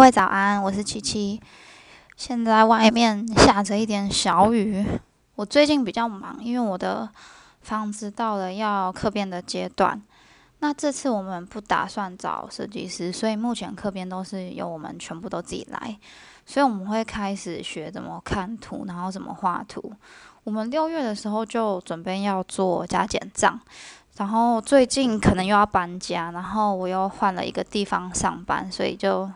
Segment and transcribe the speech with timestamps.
[0.00, 1.38] 各位早安，我是七七。
[2.16, 4.82] 现在外面下着一点小雨。
[5.34, 7.06] 我最近比较忙，因为我的
[7.60, 10.00] 房子到了要客变的阶段。
[10.60, 15.94] 那这次我们不打算找设计师，所以目前客变都是由我们全部都自己来。
[16.46, 19.92] 所以我们会开始学怎么看图，然后怎么画图。
[20.44, 23.60] 我们六月的时候就准备要做加减账，
[24.16, 29.30] 然后最近可能又要搬家，然后我又换了一个地方上班，所以就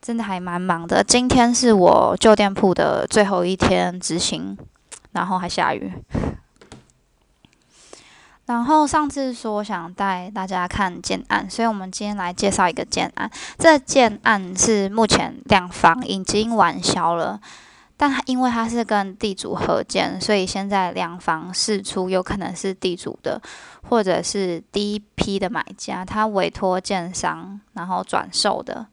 [0.00, 1.04] 真的还蛮忙的。
[1.04, 4.56] 今天是我旧店铺的最后一天执行，
[5.12, 5.92] 然后还下雨。
[8.46, 13.30] 然后上次说想带大家看建案，所以我们今天来介绍一个建案。
[13.56, 17.40] 这建案是目前两房已经完销了，
[17.96, 23.40] 但因为它是跟地主合建，所以现在两房释出有可能是地主的，
[23.88, 28.84] 或者是第一批的买家，他委托建商然后转售的，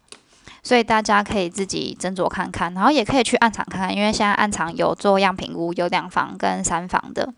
[0.67, 7.33] 所以大家可以自己斟酌看看，然后也可以去暗场看看，因为现在暗场有做样品屋，有两房跟三房的。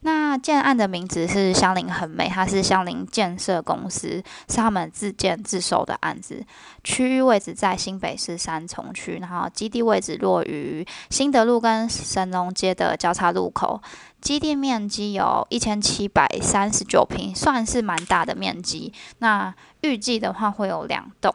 [0.00, 6.42] 那建案的名字是香林很美，它是香林建设公司，是他们自建自售的案子。
[6.82, 13.82] 区域位置在新北市三重区，然后基地位置落于新德路跟神农街的交叉路口。
[14.24, 18.90] 基地面积有一千七百三十九平，算是蛮大的面积。
[19.18, 21.34] 那预计的话会有两栋，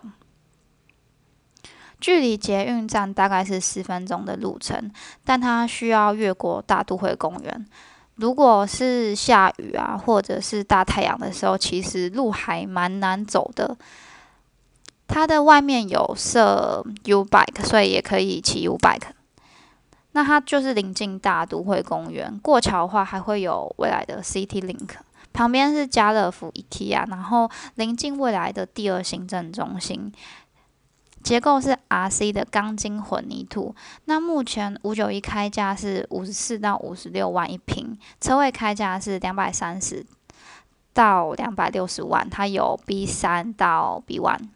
[2.02, 4.92] 距离捷运站大概是十分钟的路程，
[5.24, 7.68] 但它需要越过大都会公园。
[8.16, 13.78] 如果是下雨啊，或者是大太阳的时候，其实路还蛮难走的。
[15.08, 19.12] 它的外面有设 U bike，所以也可以骑 U bike。
[20.14, 24.90] 那它就是临近大都会公园，过桥的话还会有未来的 City Link，
[25.32, 30.12] 旁边是家乐福、IKEA，然后临近未来的第二行政中心。
[31.22, 33.76] 结构是 RC 的钢筋混凝土。
[34.06, 40.06] 那目前五九一开价是五十四到五十六万一平，车位开价是两百三十
[40.94, 44.48] 到两百六十万，它有 B 三到 B one。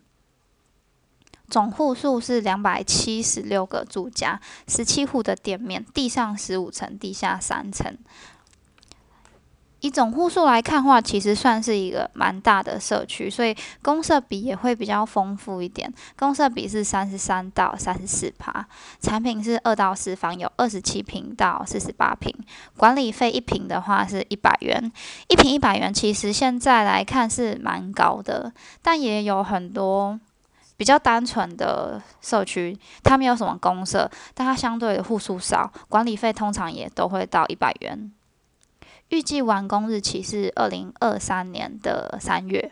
[1.54, 7.96] 总户数是两百七十六个住家，十七户的店面，地上十五层，地下三层。
[9.82, 15.94] 以总户数来看的话，其实算是一个蛮大的社区，所以公设比也会比较丰富一点。
[16.18, 18.66] 公设比是三十三到三十四趴，
[19.00, 22.34] 产品是二到四房，有二十七平到四十八平。
[22.76, 24.92] 管理费一平的话是一百元，
[25.28, 30.20] 一平一百元，其实现在来看是蛮高的，但也有很多
[30.76, 38.12] 比较单纯的社区，它没有什么公设，但它相对的户数少，管理费通常也都会到一百元。
[39.10, 42.72] 预计完工日期是二零二三年的三月。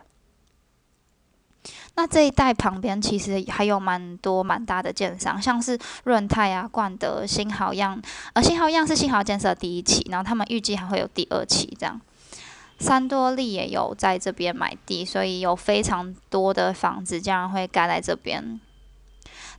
[1.95, 8.01] 那这一带旁边其实还有蛮多蛮大的建商，像是润泰啊、冠德、新豪样，
[8.33, 12.01] 呃，新豪样是新豪建设第一期，然后他们预计还会有第二期这样。
[12.81, 18.59] 三多利也有在这边买地，所以有非常多的房子将会盖在这边。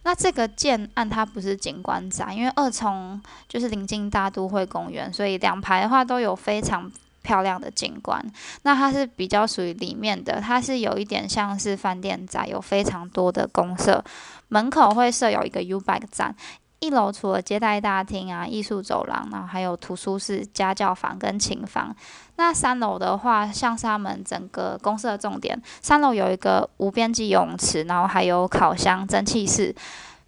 [0.04, 6.90] 那这个建案它不是景观宅，因为二重就是临近大都会公园，所以两排的话都有非常
[7.22, 8.20] 漂亮的景观。
[8.62, 14.04] 那它是比较属于里面的，它是有一点像是饭店宅，有非常多的公设，
[14.48, 16.34] 门口会设有一个 U bike 站。
[16.82, 21.94] 一楼除了接待大厅啊、艺术走廊，然后还有图书室、家教房跟琴房。
[22.34, 29.72] 那三楼的话，像是他们整个公司的重点，三楼有一个无边际游泳池，然后还有烤箱、蒸汽室。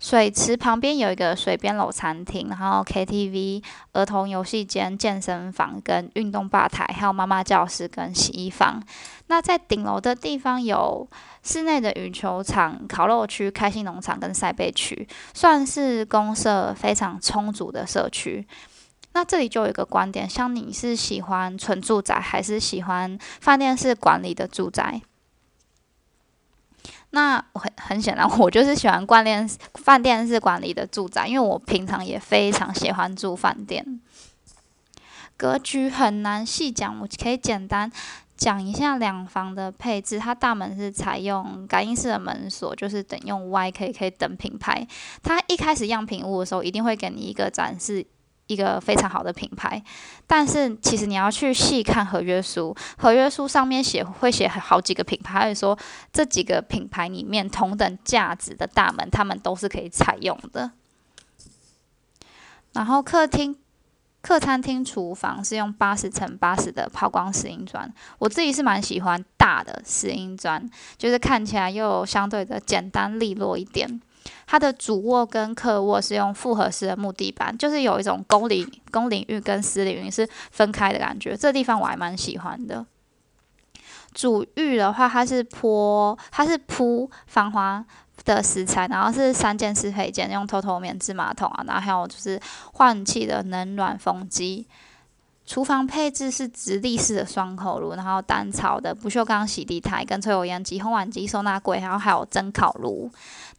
[0.05, 8.83] 水池旁边有一个水边楼餐厅，然后 KTV、儿童游戏间、健身房跟运动吧台，还有妈妈教室跟洗衣房。
[9.29, 11.09] 那在顶楼的地方有
[11.43, 18.47] 室内的羽球场、烤肉区、开心农场跟赛贝区，算是公社非常充足的社区。
[19.15, 25.01] 那这里就有一个观点，像你是喜欢纯住宅，还是喜欢饭店式管理的住宅？
[27.15, 34.01] 那很很显然，我就是喜欢关联饭店式管理的住宅，因为我平常也非常喜欢住饭店。
[35.37, 37.91] 格局很难细讲，我可以简单
[38.37, 40.19] 讲一下两房的配置。
[40.19, 44.87] 它大门是采用感应式的门锁，就是等用 YKK 等品牌。
[45.23, 48.05] 它一开始样品屋的时候，一定会给你一个展示。
[48.47, 49.83] 一个非常好的品牌，
[50.27, 55.79] 但是其实你要去细看合约书，合约书上面写会写好几个品牌，会说
[56.13, 60.71] 这几个品牌里面同等价值的大门，他们都是可以采用的。
[62.75, 63.57] 然后客厅
[64.21, 70.69] 客餐厅厨房是用八十乘八十的抛光石英砖，我自己是蛮喜欢大的石英砖，
[70.99, 74.01] 就是看起来又相对的简单利落一点。
[74.47, 82.85] 它的主卧跟客卧是用复合式的木地板，就是有一种公领公领域跟私领域是分开的感觉，这地方我还蛮喜欢的。
[84.13, 87.85] 主浴的话，它是铺它是铺防滑
[88.25, 92.41] 的石材，然后是三件式配件，用透透棉质马桶啊，然后还有就是
[92.75, 94.67] 换气的冷暖风机。
[95.47, 103.11] 厨房配置是直立式的双口炉，然后单槽的不锈钢洗涤台跟抽油烟机、烘碗机、收纳柜，然后还有蒸烤炉。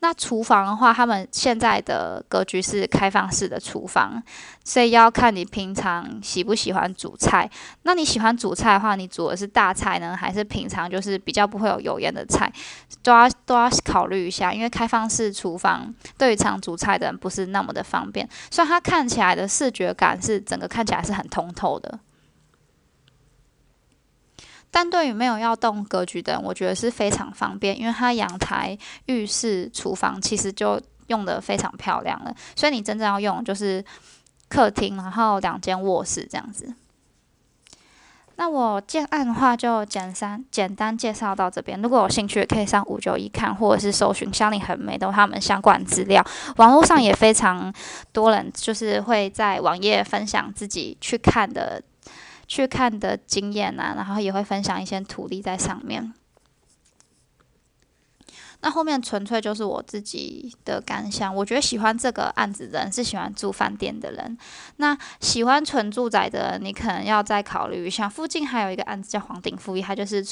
[0.02, 4.22] 那厨房的话，他们现在的格局是开放式的厨房，
[4.64, 7.50] 所以要看你平常喜不喜欢煮菜。
[7.84, 12.52] 那你喜欢煮菜的话，你煮的是大菜呢，还是平常就是比较不会有油烟的菜，
[13.02, 14.52] 都要都要考虑一下。
[14.54, 22.00] 因为开放式厨房对于常煮菜的人不是那么的方便，虽然它看起来的视觉感是整个看起来是很通透的。
[24.72, 32.36] 但对于没有要动格局的人，我觉得是非常方便，因为它阳台、浴室、厨房其实就用的非常漂亮了。
[32.56, 33.84] 所以你真正要用就是
[34.50, 36.74] 客厅，然后两间卧室这样子。
[38.38, 41.82] 那我建案的话就简单简单介绍到这边。
[41.82, 46.26] 如果有兴趣，可以上五九一看，或者是搜寻香里很美的他们相关资料。
[46.58, 47.74] 网络上也非常
[48.12, 51.82] 多人就是会在网页分享自己去看的。
[52.48, 56.14] 去看的经验啊，然后也会分享一些图例在上面。
[58.62, 61.34] 那后面纯粹就是我自己的感想。
[61.36, 64.38] 我觉得喜欢这个案子的人是喜欢住饭店的人。
[64.78, 68.10] 那喜欢纯住宅的人，你可能要再考虑一下。
[68.10, 70.26] 附近还有一个案子叫黄鼎富一，它就是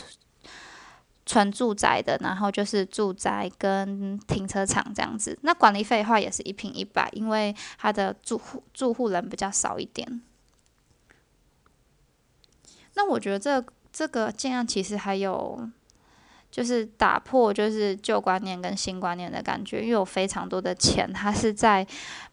[1.25, 5.38] 纯住宅的，然后就是住宅跟停车场这样子。
[5.42, 10.22] 那管理费的话也是一平一百，因为它的住户住户人比较少一点。
[12.96, 15.70] 那我觉得这这个建案其实还有，
[16.54, 21.84] 就是打破就是旧观念跟新观念的感觉，因为有非常多的钱，它是在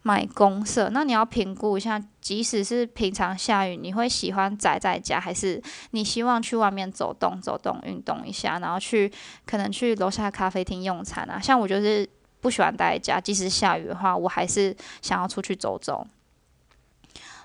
[0.02, 0.90] 买公社。
[0.93, 5.58] 那你要评估一下，即使是平常下雨，你会喜欢宅在家，还是
[5.93, 9.11] 你希望去外面走动走动、运动一下，然后去
[9.46, 11.40] 可能去楼下咖啡厅用餐啊？
[11.40, 12.06] 像我就是
[12.43, 16.06] 不喜欢待在家，即使下雨的话，我还是想要出去走走。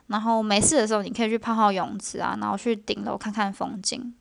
[0.07, 4.13] 然后没事的时候，你可以去泡泡泳池啊，然后去顶楼看看风景。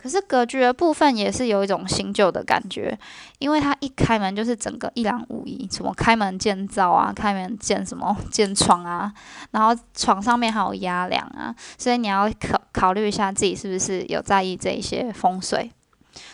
[0.00, 2.98] 可是格局的部分也是有一种新旧的感觉，
[3.38, 9.12] 因为它一开门就是整个一览无遗，什么开门见灶啊，开门见什么 见床啊，
[9.50, 15.70] 然后床上面还有压梁啊，所以你要考考虑一下自己是不是有在意这一些风水。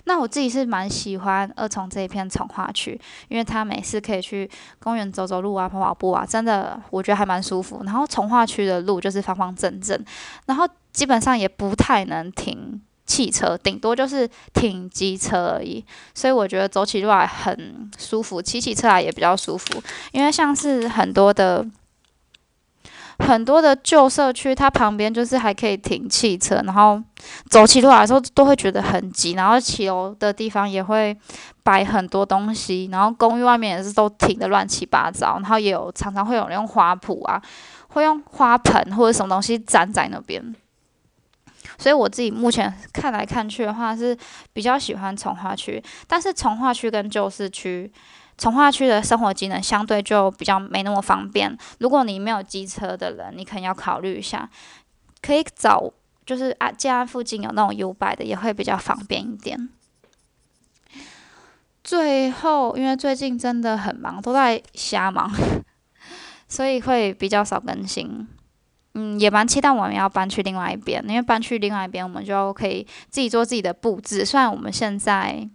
[0.04, 2.98] 那我自己是蛮喜欢二重这一片从化区，
[3.28, 4.48] 因为它每次可以去
[4.78, 7.82] 公园走走路啊、跑跑步啊，真的我觉得还蛮舒服。
[7.84, 10.02] 然后从化区的路就是方方正正，
[10.46, 15.84] 然后基本上也不太能停汽车，顶多就是停机车而已。
[16.14, 19.82] 所以我觉得走起路来很舒服，骑起车来也比较舒服，
[20.12, 21.66] 因为像是很多的。
[23.18, 27.02] 很多的旧社区，它旁边就是还可以停汽车，然后
[27.48, 31.16] 走起路来的时候都会觉得很挤，然后骑楼的地方也会
[31.62, 37.40] 摆很多东西，然后公寓外面也是都停的乱七八糟，然后也有常常会有人用花圃啊，
[37.88, 40.54] 会用花盆或者什么东西粘在那边，
[41.78, 44.16] 所以我自己目前看来看去的话是
[44.52, 47.92] 比较喜欢从化区，但是从化区跟旧市区。
[48.38, 51.56] 从化区的生活机能相对就比较没那么方便。
[51.78, 54.46] 如果你没有机车的人，你可能要考虑一下，
[55.22, 55.90] 可以找
[56.26, 59.70] 就是啊家附近有那种 U 拜的，也会比较方便一点。
[61.82, 65.32] 最后，因为最近真的很忙，都在瞎忙，
[66.46, 68.28] 所以会比较少更新。
[68.96, 74.24] 嗯，也蛮期待我们要搬去另外一边，因为搬去另外一边，我们就可以自己做自己的布置。
[74.24, 75.48] 虽然我们现在。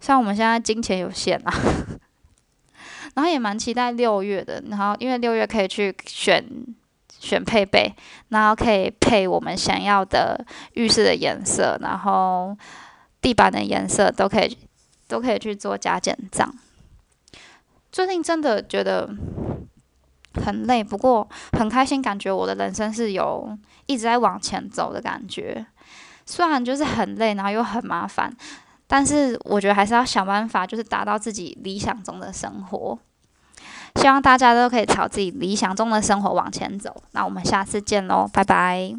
[0.00, 1.52] 虽然我们现在金钱有限啊，
[3.14, 6.44] 然后也蛮期待六月的，然后因为六月可以去选
[7.18, 7.92] 选配备，
[8.28, 12.56] 然后可以配我们想要的浴室的颜色，然后
[13.20, 14.56] 地板的颜色都可以
[15.08, 16.48] 都可以去做加减账。
[17.90, 19.10] 最近真的觉得
[20.44, 21.28] 很累，不过
[21.58, 25.66] 很开心，感觉我的人生是有一直在往前走的感觉。
[26.26, 28.34] 虽然就是很累，然后又很麻烦。
[28.86, 32.98] 但是我觉得还是要想办法，就是达到自己理想中的生活。
[33.96, 37.02] 希望大家都可以朝自己理想中的生活往前走。
[37.12, 38.94] 那我们下次见喽，拜拜。